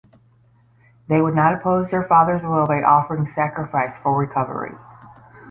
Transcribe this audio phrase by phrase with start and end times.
[1.09, 4.71] They would not oppose their father's will by offering sacrifice for recovery.